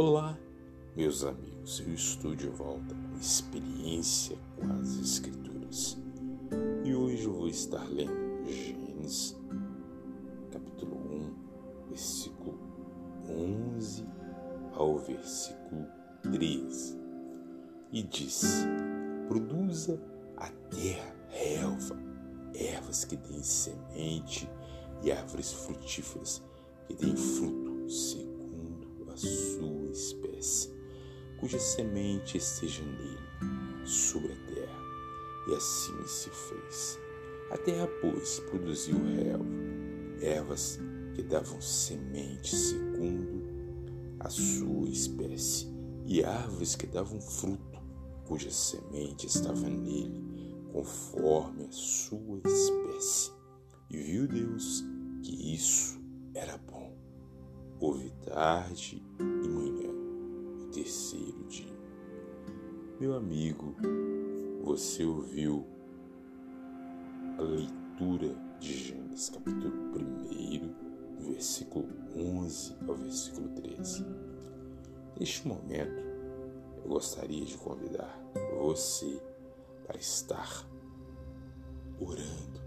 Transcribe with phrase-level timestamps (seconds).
[0.00, 0.38] Olá,
[0.94, 5.98] meus amigos, eu estou de volta com experiência com as Escrituras.
[6.84, 9.36] E hoje eu vou estar lendo Gênesis,
[10.52, 12.60] capítulo 1, versículo
[13.28, 14.06] 11
[14.74, 15.84] ao versículo
[16.22, 16.96] 13
[17.90, 18.68] e disse:
[19.26, 20.00] Produza
[20.36, 21.96] a terra relva,
[22.54, 24.48] ervas que deem semente
[25.02, 26.40] e árvores frutíferas
[26.86, 27.57] que deem fruto
[31.38, 34.78] cuja semente esteja nele, sobre a terra.
[35.48, 36.98] E assim se fez.
[37.50, 39.44] A terra, pois, produziu relva,
[40.20, 40.78] ervas
[41.14, 43.48] que davam semente segundo
[44.20, 45.68] a sua espécie,
[46.04, 47.78] e árvores que davam fruto,
[48.26, 50.22] cuja semente estava nele,
[50.72, 53.32] conforme a sua espécie.
[53.90, 54.84] E viu Deus
[55.22, 55.98] que isso
[56.34, 56.96] era bom.
[57.80, 59.87] Houve tarde e manhã,
[60.78, 61.76] terceiro dia.
[63.00, 63.74] Meu amigo,
[64.62, 65.66] você ouviu
[67.36, 74.06] a leitura de Gênesis, capítulo 1, versículo 11 ao versículo 13.
[75.18, 76.00] Neste momento,
[76.84, 78.16] eu gostaria de convidar
[78.56, 79.20] você
[79.84, 80.64] para estar
[82.00, 82.60] orando,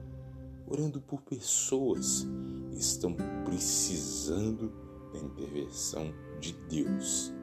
[0.68, 2.28] orando por pessoas
[2.72, 3.16] que estão
[3.46, 4.70] precisando
[5.14, 7.34] da intervenção de Deus.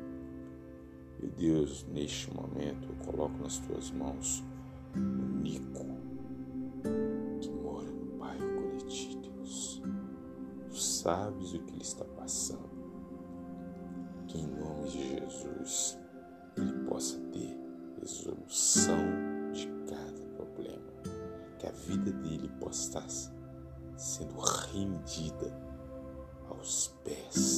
[1.20, 4.44] Meu Deus, neste momento eu coloco nas tuas mãos
[4.94, 4.98] o
[5.40, 5.84] Nico,
[7.40, 9.82] que mora no bairro Coletivo, Deus.
[10.68, 12.70] Tu sabes o que ele está passando.
[14.28, 15.98] Que em nome de Jesus
[16.56, 17.58] ele possa ter
[18.00, 19.04] resolução
[19.52, 20.92] de cada problema.
[21.58, 23.08] Que a vida dele possa estar
[23.96, 25.52] sendo rendida
[26.48, 27.57] aos pés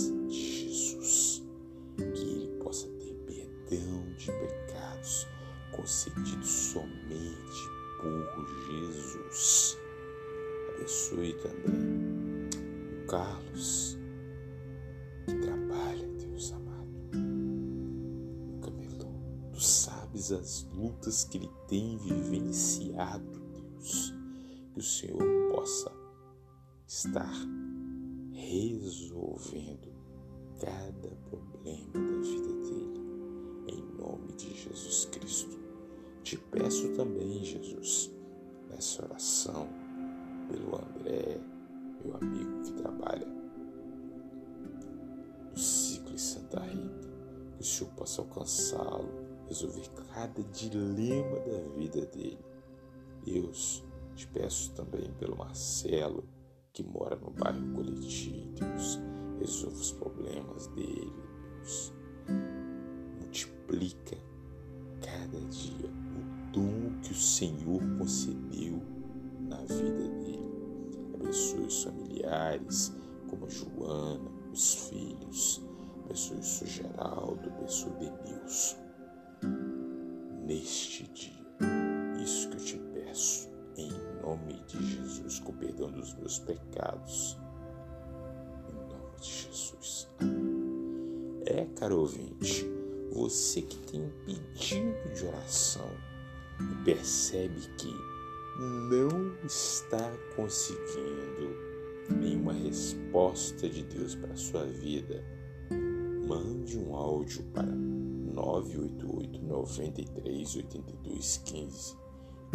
[11.43, 12.51] Também
[13.03, 13.99] o Carlos,
[15.27, 19.13] que trabalha, Deus amado, no camelô.
[19.53, 24.15] Tu sabes as lutas que ele tem vivenciado, Deus.
[24.73, 25.91] Que o Senhor possa
[26.87, 27.33] estar
[28.33, 29.93] resolvendo
[30.61, 33.01] cada problema da vida dele,
[33.67, 35.59] em nome de Jesus Cristo.
[36.23, 38.11] Te peço também, Jesus,
[38.69, 39.69] nessa oração,
[40.51, 41.41] pelo André,
[42.05, 43.27] meu amigo que trabalha
[45.51, 47.09] no ciclo em Santa Rita,
[47.57, 49.09] que o Senhor possa alcançá-lo,
[49.47, 52.45] resolver cada dilema da vida dele.
[53.25, 53.85] Deus,
[54.17, 56.25] te peço também pelo Marcelo,
[56.73, 58.99] que mora no bairro Coletivo, Deus.
[59.39, 61.13] Resolva os problemas dele,
[61.57, 61.93] Deus.
[63.19, 64.17] Multiplica
[65.01, 68.83] cada dia o dom que o Senhor concedeu
[69.49, 70.40] na vida dele.
[71.21, 72.93] Abençoe os familiares,
[73.29, 75.63] como Joana, os filhos.
[76.05, 78.77] Abençoe o Geraldo, abençoe o Denilson.
[80.47, 81.47] Neste dia,
[82.23, 83.93] isso que eu te peço em
[84.23, 87.39] nome de Jesus, com perdão dos meus pecados.
[88.69, 90.09] Em nome de Jesus.
[91.47, 92.67] É, caro ouvinte,
[93.13, 95.91] você que tem um pedido de oração
[96.61, 98.10] e percebe que
[98.61, 101.57] não está conseguindo
[102.21, 105.25] nenhuma resposta de Deus para a sua vida,
[106.27, 111.97] mande um áudio para 988 93 82 15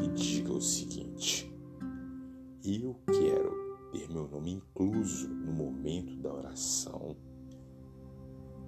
[0.04, 1.52] e diga o seguinte:
[2.64, 7.16] Eu quero ter meu nome incluso no momento da oração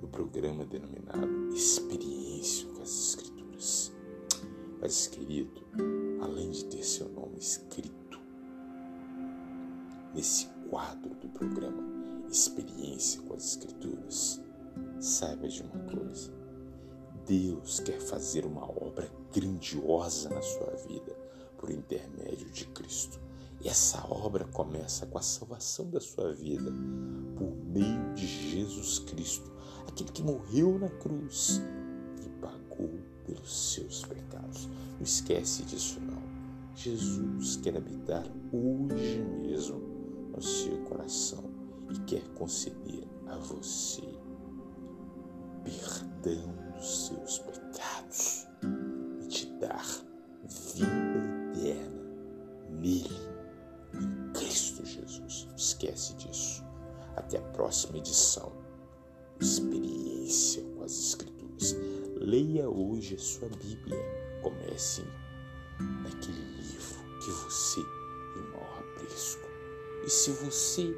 [0.01, 1.51] no programa denominado
[4.79, 5.63] Mas, querido,
[6.21, 8.19] além de ter seu nome escrito
[10.13, 11.83] nesse quadro do programa
[12.29, 14.41] Experiência com as Escrituras,
[14.99, 16.37] saiba de uma coisa
[17.27, 21.13] Deus quer fazer uma obra grandiosa na sua vida
[21.57, 23.19] por intermédio de Cristo.
[23.59, 26.71] E essa obra começa com a salvação da sua vida
[27.37, 29.51] por meio de Jesus Cristo,
[29.87, 31.61] aquele que morreu na cruz
[32.25, 32.97] e pagou
[33.27, 34.67] pelos seus pecados.
[34.95, 36.21] Não esquece disso não.
[36.73, 39.79] Jesus quer habitar hoje mesmo
[40.33, 41.43] no seu coração
[41.91, 44.03] e quer conceder a você
[45.63, 48.47] perdão dos seus pecados
[49.21, 49.85] e te dar
[50.43, 50.85] vida
[51.53, 51.97] eterna
[52.69, 53.09] nele,
[53.93, 55.45] em Cristo Jesus.
[55.49, 56.63] Não esquece disso.
[57.15, 58.51] Até a próxima edição.
[62.27, 63.95] Leia hoje a sua Bíblia.
[64.43, 65.01] Comece
[66.03, 67.79] naquele livro que você
[68.33, 68.83] tem maior.
[70.05, 70.93] E se você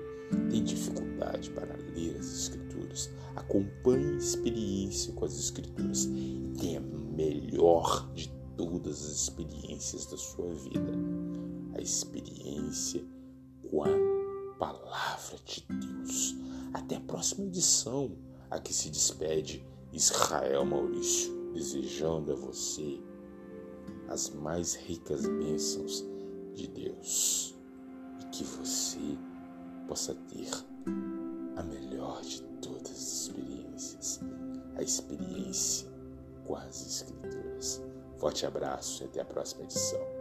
[0.49, 7.15] tem dificuldade para ler as Escrituras, acompanhe a experiência com as Escrituras e tenha a
[7.15, 8.27] melhor de
[8.57, 10.93] todas as experiências da sua vida,
[11.75, 13.05] a experiência
[13.69, 13.89] com a
[14.57, 16.35] Palavra de Deus.
[16.73, 18.17] Até a próxima edição,
[18.49, 23.01] a que se despede Israel Maurício, desejando a você
[24.07, 26.05] as mais ricas bênçãos
[26.55, 27.55] de Deus
[28.21, 29.17] e que você
[29.87, 30.49] possa ter
[31.55, 34.19] a melhor de todas as experiências,
[34.75, 35.89] a experiência
[36.45, 37.81] com as Escrituras.
[38.17, 40.18] Forte abraço e até a próxima edição.